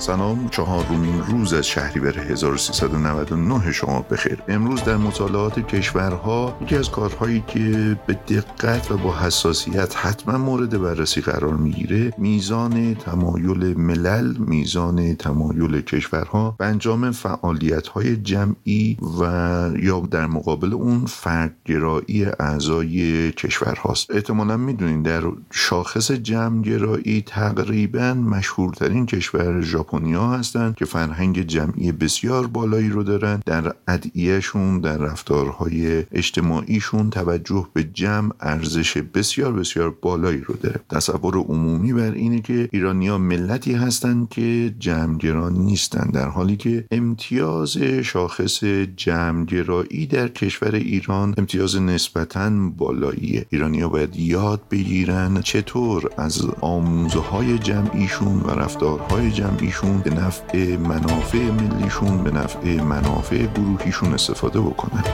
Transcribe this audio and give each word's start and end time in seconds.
سلام 0.00 0.48
چهارمین 0.48 1.22
روز 1.22 1.52
از 1.52 1.66
شهریور 1.66 2.18
1399 2.18 3.72
شما 3.72 4.02
بخیر. 4.10 4.38
امروز 4.48 4.84
در 4.84 4.96
مطالعات 4.96 5.58
کشورها 5.58 6.58
یکی 6.62 6.76
از 6.76 6.90
کارهایی 6.90 7.44
که 7.46 7.96
به 8.06 8.12
دقت 8.12 8.90
و 8.90 8.96
با 8.96 9.18
حساسیت 9.18 9.96
حتما 9.96 10.38
مورد 10.38 10.80
بررسی 10.82 11.20
قرار 11.20 11.54
می‌گیره 11.54 12.12
میزان 12.18 12.94
تمایل 12.94 13.78
ملل 13.78 14.36
میزان 14.38 15.14
تمایل 15.14 15.80
کشورها 15.80 16.54
به 16.58 16.64
انجام 16.66 17.10
فعالیت 17.10 17.86
های 17.86 18.16
جمعی 18.16 18.98
و 19.20 19.24
یا 19.78 20.00
در 20.00 20.26
مقابل 20.26 20.74
اون 20.74 21.06
فردگرایی 21.06 22.24
اعضای 22.24 23.32
کشورهاست. 23.32 24.10
احتمالا 24.10 24.56
می‌دونین 24.56 25.02
در 25.02 25.22
شاخص 25.50 26.10
جمعگرایی 26.10 27.22
تقریبا 27.26 28.14
مشهورترین 28.14 29.06
کشور 29.06 29.60
ژاپنیا 29.90 30.30
هستند 30.30 30.74
که 30.74 30.84
فرهنگ 30.84 31.42
جمعی 31.42 31.92
بسیار 31.92 32.46
بالایی 32.46 32.88
رو 32.88 33.02
دارن. 33.02 33.42
در 33.46 33.72
ادعیهشون 33.88 34.80
در 34.80 34.96
رفتارهای 34.96 36.04
اجتماعیشون 36.12 37.10
توجه 37.10 37.66
به 37.72 37.84
جمع 37.84 38.30
ارزش 38.40 38.96
بسیار 38.96 39.52
بسیار 39.52 39.90
بالایی 39.90 40.40
رو 40.40 40.54
داره. 40.54 40.80
تصور 40.90 41.36
عمومی 41.36 41.92
بر 41.92 42.12
اینه 42.12 42.40
که 42.40 42.68
ایرانیا 42.72 43.18
ملتی 43.18 43.72
هستند 43.72 44.28
که 44.28 44.74
جمعگران 44.78 45.52
نیستند 45.52 46.12
در 46.12 46.28
حالی 46.28 46.56
که 46.56 46.84
امتیاز 46.90 47.76
شاخص 48.02 48.64
جمعگرایی 48.96 50.06
در 50.06 50.28
کشور 50.28 50.74
ایران 50.74 51.34
امتیاز 51.38 51.76
نسبتا 51.76 52.50
بالاییه. 52.76 53.46
ایرانیا 53.50 53.88
باید 53.88 54.16
یاد 54.16 54.60
بگیرن 54.70 55.40
چطور 55.40 56.10
از 56.16 56.46
آموزه 56.60 57.20
های 57.20 57.58
جمعیشون 57.58 58.40
و 58.40 58.50
رفتارهای 58.50 59.30
جمعیشون 59.30 59.79
به 59.86 60.10
نفع 60.10 60.76
منافع 60.76 61.38
ملیشون 61.38 62.24
به 62.24 62.30
نفع 62.30 62.82
منافع 62.82 63.46
گروهیشون 63.46 64.14
استفاده 64.14 64.60
بکنن. 64.60 65.04